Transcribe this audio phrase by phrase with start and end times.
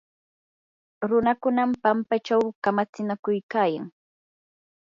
[1.09, 3.83] runakunam pampachaw kamatsinakuykayan.